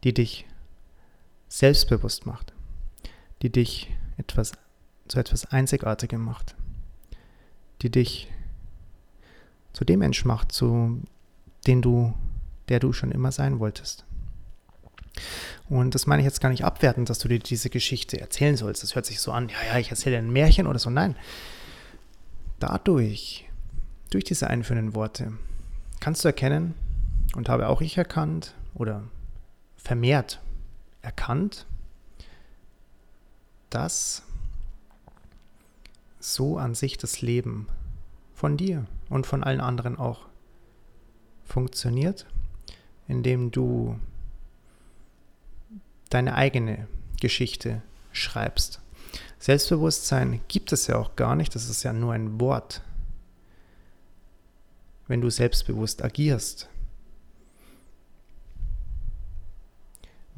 die 0.08 0.14
dich 0.14 0.46
selbstbewusst 1.48 2.24
macht, 2.24 2.54
die 3.42 3.50
dich 3.50 3.90
etwas 4.16 4.52
zu 5.06 5.18
etwas 5.18 5.46
Einzigartigem 5.46 6.22
macht 6.22 6.56
die 7.82 7.90
dich 7.90 8.28
zu 9.72 9.84
dem 9.84 10.00
Mensch 10.00 10.24
macht, 10.24 10.52
zu 10.52 11.00
den 11.66 11.82
du, 11.82 12.14
der 12.68 12.80
du 12.80 12.92
schon 12.92 13.12
immer 13.12 13.32
sein 13.32 13.60
wolltest. 13.60 14.04
Und 15.68 15.94
das 15.94 16.06
meine 16.06 16.22
ich 16.22 16.26
jetzt 16.26 16.40
gar 16.40 16.48
nicht 16.48 16.64
abwertend, 16.64 17.10
dass 17.10 17.18
du 17.18 17.28
dir 17.28 17.38
diese 17.38 17.70
Geschichte 17.70 18.20
erzählen 18.20 18.56
sollst. 18.56 18.82
Das 18.82 18.94
hört 18.94 19.06
sich 19.06 19.20
so 19.20 19.32
an, 19.32 19.48
ja, 19.48 19.56
ja, 19.72 19.78
ich 19.78 19.90
erzähle 19.90 20.18
ein 20.18 20.32
Märchen 20.32 20.66
oder 20.66 20.78
so. 20.78 20.90
Nein. 20.90 21.16
Dadurch, 22.58 23.48
durch 24.10 24.24
diese 24.24 24.48
einführenden 24.48 24.94
Worte, 24.94 25.32
kannst 26.00 26.24
du 26.24 26.28
erkennen, 26.28 26.74
und 27.34 27.50
habe 27.50 27.68
auch 27.68 27.82
ich 27.82 27.98
erkannt 27.98 28.54
oder 28.74 29.04
vermehrt 29.78 30.40
erkannt, 31.00 31.66
dass 33.70 34.22
so 36.20 36.58
an 36.58 36.74
sich 36.74 36.98
das 36.98 37.22
Leben 37.22 37.68
von 38.34 38.56
dir 38.56 38.86
und 39.08 39.26
von 39.26 39.42
allen 39.42 39.60
anderen 39.60 39.96
auch 39.96 40.26
funktioniert, 41.44 42.26
indem 43.06 43.50
du 43.50 43.98
deine 46.10 46.34
eigene 46.34 46.86
Geschichte 47.20 47.82
schreibst. 48.12 48.80
Selbstbewusstsein 49.38 50.40
gibt 50.48 50.72
es 50.72 50.86
ja 50.86 50.96
auch 50.96 51.16
gar 51.16 51.36
nicht, 51.36 51.54
das 51.54 51.68
ist 51.68 51.82
ja 51.82 51.92
nur 51.92 52.12
ein 52.12 52.40
Wort. 52.40 52.82
Wenn 55.06 55.20
du 55.20 55.30
selbstbewusst 55.30 56.02
agierst, 56.04 56.68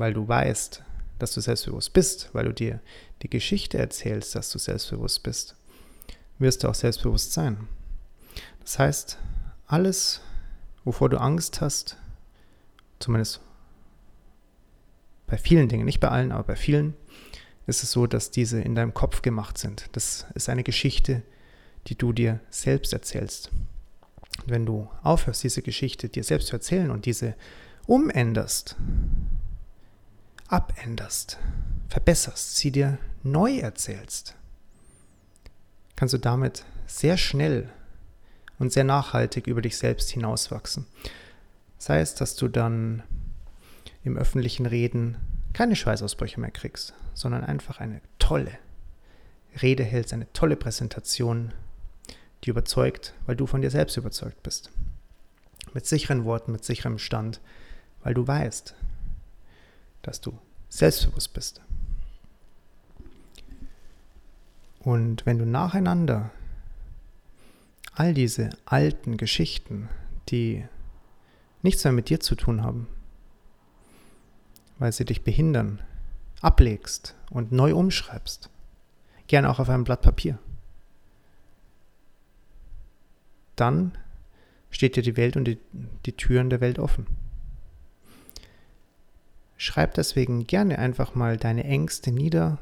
weil 0.01 0.15
du 0.15 0.27
weißt, 0.27 0.83
dass 1.19 1.35
du 1.35 1.43
selbstbewusst 1.43 1.93
bist, 1.93 2.31
weil 2.33 2.47
du 2.47 2.55
dir 2.55 2.81
die 3.21 3.29
Geschichte 3.29 3.77
erzählst, 3.77 4.35
dass 4.35 4.51
du 4.51 4.59
selbstbewusst 4.59 5.23
bist, 5.23 5.57
wirst 6.39 6.65
du 6.65 6.69
auch 6.69 6.75
selbstbewusst 6.75 7.35
sein. 7.35 7.69
Das 8.61 8.79
heißt, 8.79 9.19
alles, 9.67 10.23
wovor 10.85 11.11
du 11.11 11.21
Angst 11.21 11.61
hast, 11.61 11.99
zumindest 12.99 13.43
bei 15.27 15.37
vielen 15.37 15.69
Dingen, 15.69 15.85
nicht 15.85 16.01
bei 16.01 16.09
allen, 16.09 16.33
aber 16.33 16.45
bei 16.45 16.57
vielen, 16.57 16.95
ist 17.67 17.83
es 17.83 17.93
so, 17.93 18.07
dass 18.07 18.31
diese 18.31 18.63
in 18.63 18.75
deinem 18.75 18.95
Kopf 18.95 19.21
gemacht 19.21 19.59
sind. 19.59 19.91
Das 19.93 20.25
ist 20.35 20.49
eine 20.49 20.65
Geschichte, 20.65 21.23
die 21.89 21.95
du 21.95 22.15
dir 22.15 22.41
selbst 22.49 22.95
erzählst. 22.95 23.51
Und 24.45 24.51
wenn 24.51 24.65
du 24.65 24.89
aufhörst, 25.03 25.45
diese 25.45 25.61
Geschichte 25.61 26.09
dir 26.09 26.25
selbst 26.25 26.49
zu 26.49 26.57
erzählen 26.57 26.91
und 26.91 27.05
diese 27.05 27.35
umänderst, 27.87 28.77
abänderst, 30.51 31.39
verbesserst, 31.89 32.57
sie 32.57 32.73
dir 32.73 32.99
neu 33.23 33.59
erzählst, 33.59 34.35
kannst 35.95 36.13
du 36.13 36.19
damit 36.19 36.65
sehr 36.87 37.17
schnell 37.17 37.71
und 38.59 38.73
sehr 38.73 38.85
nachhaltig 38.85 39.47
über 39.47 39.63
dich 39.63 39.79
selbst 39.79 40.11
hinauswachsen. 40.11 40.87
Sei 41.79 42.01
es, 42.01 42.15
dass 42.15 42.35
du 42.35 42.49
dann 42.49 43.05
im 44.03 44.17
öffentlichen 44.17 44.67
Reden 44.67 45.17
keine 45.53 45.77
Schweißausbrüche 45.77 46.41
mehr 46.41 46.51
kriegst, 46.51 46.95
sondern 47.15 47.45
einfach 47.45 47.81
eine 47.81 48.01
tolle 48.19 48.59
Rede 49.63 49.85
hältst, 49.85 50.13
eine 50.13 50.33
tolle 50.33 50.57
Präsentation, 50.57 51.53
die 52.45 52.51
überzeugt, 52.51 53.15
weil 53.27 53.37
du 53.37 53.47
von 53.47 53.63
dir 53.63 53.71
selbst 53.71 53.97
überzeugt 53.97 54.43
bist. 54.43 54.71
Mit 55.75 55.87
sicheren 55.87 56.25
Worten, 56.25 56.53
mit 56.53 56.65
sicherem 56.65 56.99
Stand, 56.99 57.41
weil 58.03 58.15
du 58.15 58.27
weißt, 58.27 58.75
dass 60.03 60.21
du 60.21 60.39
selbstbewusst 60.69 61.33
bist. 61.33 61.61
Und 64.81 65.27
wenn 65.27 65.39
du 65.39 65.45
nacheinander 65.45 66.31
all 67.95 68.15
diese 68.15 68.51
alten 68.65 69.17
Geschichten, 69.17 69.89
die 70.29 70.65
nichts 71.63 71.85
mehr 71.85 71.93
mit 71.93 72.09
dir 72.09 72.21
zu 72.21 72.35
tun 72.35 72.63
haben, 72.63 72.87
weil 74.79 74.93
sie 74.93 75.05
dich 75.05 75.23
behindern, 75.23 75.83
ablegst 76.41 77.15
und 77.29 77.53
neu 77.53 77.75
umschreibst, 77.75 78.49
gerne 79.27 79.51
auch 79.51 79.59
auf 79.59 79.69
einem 79.69 79.85
Blatt 79.85 80.01
Papier, 80.01 80.39
dann 83.57 83.99
steht 84.71 84.97
dir 84.97 85.03
die 85.03 85.19
Welt 85.19 85.37
und 85.37 85.45
die, 85.45 85.59
die 86.07 86.17
Türen 86.17 86.49
der 86.49 86.63
Welt 86.63 86.79
offen. 86.79 87.07
Schreib 89.63 89.93
deswegen 89.93 90.47
gerne 90.47 90.79
einfach 90.79 91.15
mal 91.15 91.37
deine 91.37 91.65
Ängste 91.65 92.13
nieder, 92.13 92.57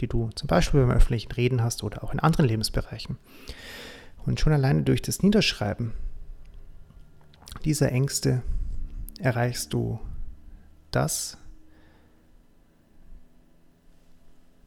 die 0.00 0.08
du 0.08 0.30
zum 0.34 0.48
Beispiel 0.48 0.80
beim 0.80 0.90
öffentlichen 0.90 1.30
Reden 1.30 1.62
hast 1.62 1.84
oder 1.84 2.02
auch 2.02 2.12
in 2.12 2.18
anderen 2.18 2.46
Lebensbereichen. 2.46 3.18
Und 4.26 4.40
schon 4.40 4.52
alleine 4.52 4.82
durch 4.82 5.00
das 5.00 5.22
Niederschreiben 5.22 5.92
dieser 7.64 7.92
Ängste 7.92 8.42
erreichst 9.20 9.72
du 9.74 10.00
das, 10.90 11.38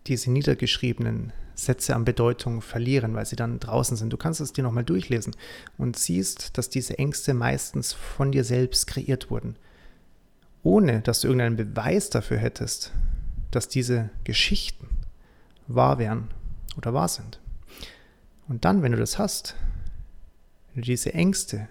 diese 0.07 0.31
niedergeschriebenen 0.31 1.33
Sätze 1.53 1.97
an 1.97 2.05
Bedeutung 2.05 2.61
verlieren, 2.61 3.13
weil 3.13 3.25
sie 3.25 3.35
dann 3.35 3.59
draußen 3.59 3.97
sind. 3.97 4.13
Du 4.13 4.17
kannst 4.17 4.39
es 4.39 4.53
dir 4.53 4.63
nochmal 4.63 4.85
durchlesen 4.85 5.35
und 5.77 5.99
siehst, 5.99 6.57
dass 6.57 6.69
diese 6.69 6.97
Ängste 6.97 7.33
meistens 7.33 7.91
von 7.91 8.31
dir 8.31 8.45
selbst 8.45 8.87
kreiert 8.87 9.29
wurden 9.29 9.57
ohne 10.63 11.01
dass 11.01 11.21
du 11.21 11.27
irgendeinen 11.27 11.57
Beweis 11.57 12.09
dafür 12.09 12.37
hättest, 12.37 12.91
dass 13.51 13.67
diese 13.67 14.09
Geschichten 14.23 14.87
wahr 15.67 15.99
wären 15.99 16.29
oder 16.77 16.93
wahr 16.93 17.07
sind. 17.07 17.39
Und 18.47 18.65
dann, 18.65 18.81
wenn 18.81 18.93
du 18.93 18.97
das 18.97 19.19
hast, 19.19 19.55
wenn 20.73 20.81
du 20.81 20.87
diese 20.87 21.13
Ängste 21.13 21.67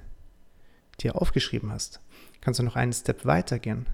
dir 1.00 1.16
aufgeschrieben 1.20 1.72
hast, 1.72 2.00
kannst 2.40 2.60
du 2.60 2.64
noch 2.64 2.76
einen 2.76 2.92
Step 2.92 3.24
weitergehen 3.24 3.86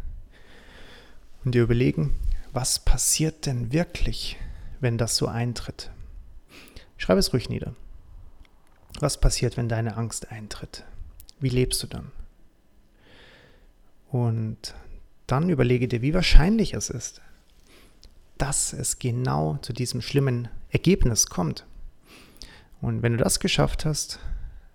und 1.45 1.55
dir 1.55 1.63
überlegen, 1.63 2.15
was 2.53 2.79
passiert 2.79 3.47
denn 3.47 3.73
wirklich, 3.73 4.37
wenn 4.81 4.99
das 4.99 5.17
so 5.17 5.27
eintritt? 5.27 5.91
Schreib 6.97 7.19
es 7.19 7.33
ruhig 7.33 7.49
nieder. 7.49 7.75
Was 9.01 9.21
passiert, 9.21 9.57
wenn 9.57 9.69
deine 9.69 9.97
Angst 9.97 10.33
eintritt? 10.33 10.85
Wie 11.41 11.51
lebst 11.51 11.83
du 11.83 11.87
dann? 11.87 12.11
Und 14.11 14.75
dann 15.29 15.49
überlege 15.49 15.89
dir, 15.89 16.03
wie 16.03 16.15
wahrscheinlich 16.15 16.75
es 16.75 16.91
ist, 16.91 17.21
dass 18.37 18.73
es 18.73 18.99
genau 18.99 19.59
zu 19.63 19.73
diesem 19.73 20.01
schlimmen 20.01 20.49
Ergebnis 20.71 21.27
kommt. 21.27 21.67
Und 22.81 23.03
wenn 23.03 23.13
du 23.13 23.19
das 23.19 23.41
geschafft 23.41 23.85
hast, 23.85 24.21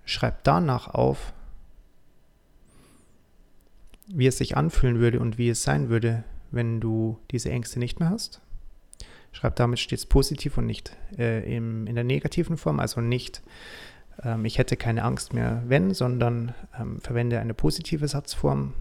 schreib 0.06 0.44
danach 0.44 0.88
auf, 0.88 1.34
wie 4.08 4.28
es 4.28 4.38
sich 4.38 4.58
anfühlen 4.58 5.00
würde 5.00 5.20
und 5.20 5.38
wie 5.38 5.50
es 5.50 5.64
sein 5.64 5.90
würde, 5.90 6.24
wenn 6.52 6.82
du 6.82 7.18
diese 7.32 7.50
Ängste 7.50 7.80
nicht 7.80 8.00
mehr 8.00 8.10
hast. 8.10 8.42
Schreib 9.32 9.56
damit 9.56 9.80
stets 9.80 10.06
positiv 10.06 10.58
und 10.58 10.66
nicht 10.66 10.96
äh, 11.18 11.56
im, 11.56 11.88
in 11.88 11.96
der 11.96 12.04
negativen 12.04 12.58
Form, 12.58 12.80
also 12.80 13.02
nicht 13.02 13.42
ähm, 14.22 14.46
ich 14.46 14.58
hätte 14.58 14.78
keine 14.78 15.04
Angst 15.04 15.34
mehr, 15.34 15.64
wenn, 15.68 15.94
sondern 15.94 16.54
ähm, 16.80 17.00
verwende 17.00 17.40
eine 17.40 17.54
positive 17.54 18.08
Satzform, 18.08 18.74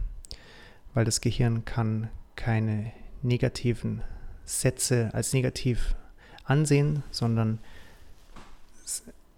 weil 0.95 1.05
das 1.05 1.21
Gehirn 1.21 1.65
kann 1.65 2.09
keine 2.37 2.93
negativen 3.23 4.03
Sätze 4.45 5.11
als 5.13 5.33
negativ 5.33 5.95
ansehen, 6.45 7.03
sondern 7.11 7.59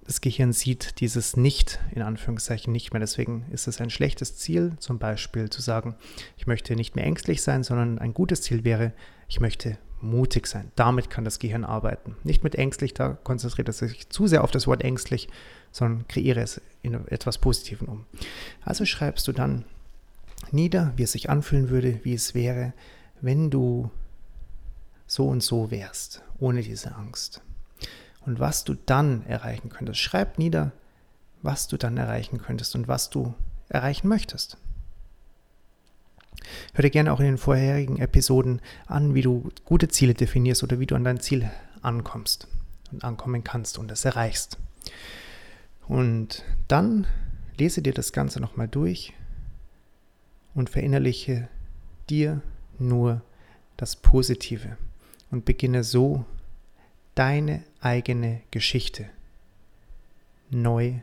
das 0.07 0.21
Gehirn 0.21 0.53
sieht 0.53 1.01
dieses 1.01 1.37
Nicht 1.37 1.81
in 1.93 2.03
Anführungszeichen 2.03 2.73
nicht 2.73 2.93
mehr. 2.93 3.01
Deswegen 3.01 3.47
ist 3.51 3.67
es 3.67 3.81
ein 3.81 3.91
schlechtes 3.91 4.37
Ziel, 4.37 4.73
zum 4.79 4.99
Beispiel 4.99 5.49
zu 5.49 5.63
sagen, 5.63 5.95
ich 6.37 6.47
möchte 6.47 6.77
nicht 6.77 6.95
mehr 6.95 7.05
ängstlich 7.05 7.43
sein, 7.43 7.63
sondern 7.63 7.99
ein 7.99 8.15
gutes 8.15 8.43
Ziel 8.43 8.65
wäre, 8.65 8.93
ich 9.29 9.41
möchte 9.41 9.79
mutig 10.01 10.47
sein. 10.47 10.71
Damit 10.77 11.09
kann 11.09 11.25
das 11.25 11.39
Gehirn 11.39 11.65
arbeiten. 11.65 12.17
Nicht 12.25 12.45
mit 12.45 12.55
ängstlich, 12.55 12.93
da 12.93 13.17
konzentriert 13.25 13.69
es 13.71 13.79
sich 13.79 14.11
zu 14.11 14.27
sehr 14.27 14.45
auf 14.45 14.51
das 14.51 14.67
Wort 14.67 14.85
ängstlich, 14.85 15.29
sondern 15.73 16.07
kreiere 16.07 16.43
es 16.43 16.61
in 16.83 16.95
etwas 17.09 17.39
Positiven 17.39 17.89
um. 17.89 18.05
Also 18.63 18.85
schreibst 18.85 19.27
du 19.27 19.33
dann 19.33 19.65
nieder, 20.53 20.93
wie 20.97 21.03
es 21.03 21.13
sich 21.13 21.31
anfühlen 21.31 21.71
würde, 21.71 22.01
wie 22.05 22.15
es 22.15 22.35
wäre, 22.35 22.73
wenn 23.21 23.51
du 23.51 23.91
so 25.07 25.29
und 25.29 25.43
so 25.43 25.71
wärst, 25.71 26.23
ohne 26.39 26.63
diese 26.63 26.95
Angst. 26.95 27.43
Und 28.21 28.41
was 28.41 28.65
du 28.65 28.75
dann 28.75 29.25
erreichen 29.27 29.69
könntest. 29.69 30.01
Schreib 30.01 30.39
nieder, 30.39 30.73
was 31.43 31.69
du 31.69 31.77
dann 31.77 31.97
erreichen 31.97 32.39
könntest 32.39 32.75
und 32.75 32.89
was 32.89 33.11
du 33.11 33.35
erreichen 33.69 34.09
möchtest. 34.09 34.57
Hör 36.73 36.83
dir 36.83 36.91
gerne 36.91 37.13
auch 37.13 37.21
in 37.21 37.27
den 37.27 37.39
vorherigen 37.39 37.99
Episoden 37.99 38.61
an, 38.87 39.15
wie 39.15 39.23
du 39.23 39.51
gute 39.65 39.89
Ziele 39.89 40.15
definierst 40.15 40.63
oder 40.63 40.81
wie 40.81 40.87
du 40.87 40.95
an 40.95 41.05
dein 41.05 41.21
Ziel 41.21 41.51
ankommst 41.83 42.49
und 42.93 43.05
ankommen 43.05 43.45
kannst 43.45 43.79
und 43.79 43.91
es 43.91 44.05
erreichst. 44.05 44.59
Und 45.87 46.45
dann 46.69 47.07
lese 47.59 47.83
dir 47.83 47.93
das 47.93 48.13
Ganze 48.13 48.41
nochmal 48.41 48.69
durch 48.69 49.13
und 50.55 50.71
verinnerliche 50.71 51.49
dir 52.09 52.41
nur 52.79 53.23
das 53.77 53.97
Positive 53.97 54.77
und 55.31 55.45
beginne 55.45 55.85
so 55.85 56.25
deine 57.15 57.63
eigene 57.81 58.41
Geschichte 58.51 59.09
neu 60.51 60.95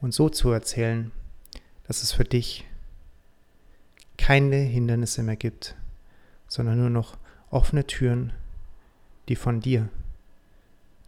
und 0.00 0.12
so 0.12 0.28
zu 0.28 0.50
erzählen, 0.50 1.12
dass 1.86 2.02
es 2.02 2.12
für 2.12 2.24
dich 2.24 2.64
keine 4.16 4.56
Hindernisse 4.56 5.22
mehr 5.22 5.36
gibt, 5.36 5.76
sondern 6.48 6.78
nur 6.78 6.90
noch 6.90 7.16
offene 7.50 7.86
Türen, 7.86 8.32
die 9.28 9.36
von 9.36 9.60
dir 9.60 9.88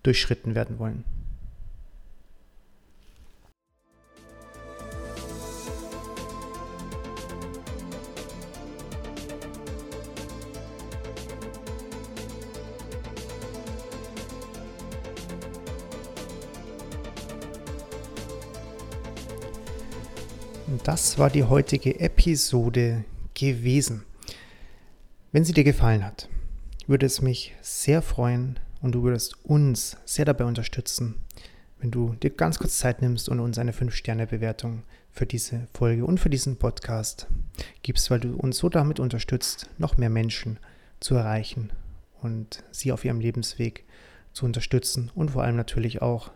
durchschritten 0.03 0.55
werden 0.55 0.79
wollen. 0.79 1.05
Das 20.85 21.19
war 21.19 21.31
die 21.31 21.45
heutige 21.45 21.99
Episode 21.99 23.05
gewesen. 23.33 24.05
Wenn 25.33 25.45
sie 25.45 25.55
dir 25.55 25.65
gefallen 25.65 26.05
hat, 26.05 26.29
würde 26.87 27.07
es 27.07 27.23
mich 27.23 27.55
sehr 27.63 28.03
freuen 28.03 28.61
und 28.83 28.93
du 28.93 29.03
würdest 29.03 29.43
uns 29.45 29.97
sehr 30.05 30.27
dabei 30.27 30.45
unterstützen, 30.45 31.15
wenn 31.81 31.91
du 31.91 32.15
dir 32.23 32.31
ganz 32.31 32.59
kurz 32.59 32.79
Zeit 32.79 33.01
nimmst 33.01 33.29
und 33.29 33.41
uns 33.41 33.59
eine 33.59 33.73
5-Sterne-Bewertung 33.73 34.83
für 35.11 35.25
diese 35.25 35.69
Folge 35.73 36.05
und 36.05 36.21
für 36.21 36.31
diesen 36.31 36.57
Podcast 36.57 37.29
gibst, 37.83 38.11
weil 38.11 38.21
du 38.21 38.37
uns 38.37 38.59
so 38.59 38.69
damit 38.69 39.01
unterstützt, 39.01 39.71
noch 39.79 39.97
mehr 39.97 40.11
Menschen 40.11 40.59
zu 41.01 41.15
erreichen 41.15 41.71
und 42.21 42.63
sie 42.73 42.93
auf 42.93 43.05
ihrem 43.05 43.21
Lebensweg 43.21 43.85
zu 44.35 44.45
unterstützen 44.45 45.11
und 45.15 45.31
vor 45.31 45.45
allem 45.45 45.57
natürlich 45.57 46.03
auch 46.03 46.31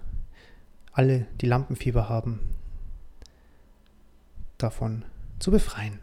alle, 0.92 1.26
die 1.40 1.46
Lampenfieber 1.46 2.08
haben, 2.08 2.40
davon 4.62 5.04
zu 5.38 5.50
befreien. 5.50 5.98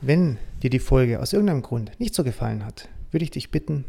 Wenn 0.00 0.38
dir 0.62 0.70
die 0.70 0.78
Folge 0.78 1.20
aus 1.20 1.32
irgendeinem 1.32 1.62
Grund 1.62 1.98
nicht 2.00 2.14
so 2.14 2.24
gefallen 2.24 2.64
hat, 2.64 2.88
würde 3.10 3.24
ich 3.24 3.30
dich 3.30 3.50
bitten, 3.50 3.84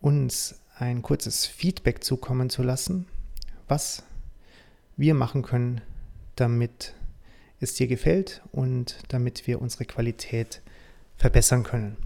uns 0.00 0.60
ein 0.78 1.02
kurzes 1.02 1.46
Feedback 1.46 2.04
zukommen 2.04 2.50
zu 2.50 2.62
lassen, 2.62 3.06
was 3.68 4.04
wir 4.96 5.14
machen 5.14 5.42
können, 5.42 5.80
damit 6.36 6.94
es 7.60 7.74
dir 7.74 7.86
gefällt 7.86 8.42
und 8.52 8.98
damit 9.08 9.46
wir 9.46 9.60
unsere 9.60 9.84
Qualität 9.84 10.60
verbessern 11.16 11.62
können. 11.62 11.96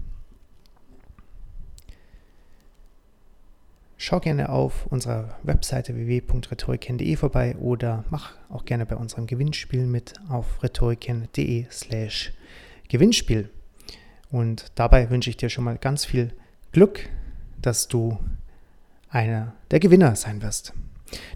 Schau 4.09 4.21
gerne 4.21 4.47
auf 4.47 4.85
unserer 4.85 5.37
Webseite 5.43 5.93
www.rhetoriken.de 5.93 7.17
vorbei 7.17 7.57
oder 7.57 8.05
mach 8.09 8.35
auch 8.47 8.63
gerne 8.63 8.85
bei 8.85 8.95
unserem 8.95 9.27
Gewinnspiel 9.27 9.85
mit 9.85 10.13
auf 10.29 10.63
rhetoriken.de 10.63 11.65
slash 11.69 12.31
Gewinnspiel. 12.87 13.49
Und 14.31 14.71
dabei 14.75 15.09
wünsche 15.09 15.29
ich 15.29 15.35
dir 15.35 15.49
schon 15.49 15.65
mal 15.65 15.77
ganz 15.77 16.05
viel 16.05 16.31
Glück, 16.71 17.09
dass 17.61 17.89
du 17.89 18.17
einer 19.09 19.55
der 19.71 19.81
Gewinner 19.81 20.15
sein 20.15 20.41
wirst. 20.41 20.71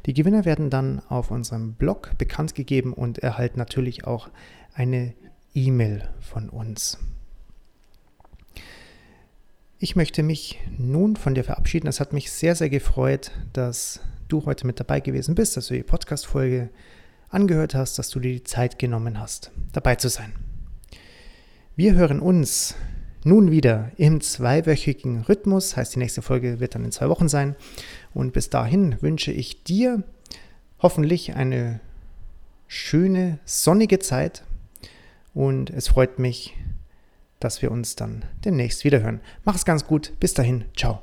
Die 0.05 0.13
Gewinner 0.13 0.45
werden 0.45 0.69
dann 0.69 1.01
auf 1.09 1.29
unserem 1.29 1.73
Blog 1.73 2.17
bekannt 2.17 2.55
gegeben 2.55 2.93
und 2.93 3.17
erhalten 3.17 3.59
natürlich 3.59 4.07
auch 4.07 4.29
eine 4.73 5.13
E-Mail 5.53 6.07
von 6.21 6.47
uns. 6.47 6.97
Ich 9.83 9.95
möchte 9.95 10.21
mich 10.21 10.59
nun 10.77 11.15
von 11.15 11.33
dir 11.33 11.43
verabschieden. 11.43 11.87
Es 11.87 11.99
hat 11.99 12.13
mich 12.13 12.31
sehr, 12.31 12.53
sehr 12.53 12.69
gefreut, 12.69 13.31
dass 13.51 13.99
du 14.27 14.45
heute 14.45 14.67
mit 14.67 14.79
dabei 14.79 14.99
gewesen 14.99 15.33
bist, 15.33 15.57
dass 15.57 15.69
du 15.69 15.73
die 15.73 15.81
Podcast-Folge 15.81 16.69
angehört 17.29 17.73
hast, 17.73 17.97
dass 17.97 18.11
du 18.11 18.19
dir 18.19 18.31
die 18.31 18.43
Zeit 18.43 18.77
genommen 18.77 19.19
hast, 19.19 19.49
dabei 19.73 19.95
zu 19.95 20.07
sein. 20.07 20.33
Wir 21.75 21.95
hören 21.95 22.19
uns 22.19 22.75
nun 23.23 23.49
wieder 23.49 23.89
im 23.97 24.21
zweiwöchigen 24.21 25.21
Rhythmus, 25.21 25.75
heißt 25.75 25.95
die 25.95 25.99
nächste 25.99 26.21
Folge 26.21 26.59
wird 26.59 26.75
dann 26.75 26.85
in 26.85 26.91
zwei 26.91 27.09
Wochen 27.09 27.27
sein. 27.27 27.55
Und 28.13 28.33
bis 28.33 28.51
dahin 28.51 29.01
wünsche 29.01 29.31
ich 29.31 29.63
dir 29.63 30.03
hoffentlich 30.77 31.33
eine 31.33 31.79
schöne, 32.67 33.39
sonnige 33.45 33.97
Zeit 33.97 34.43
und 35.33 35.71
es 35.71 35.87
freut 35.87 36.19
mich, 36.19 36.55
dass 37.43 37.61
wir 37.61 37.71
uns 37.71 37.95
dann 37.95 38.23
demnächst 38.45 38.83
wiederhören. 38.83 39.19
Mach 39.43 39.55
es 39.55 39.65
ganz 39.65 39.85
gut. 39.85 40.13
Bis 40.19 40.33
dahin. 40.33 40.65
Ciao. 40.75 41.01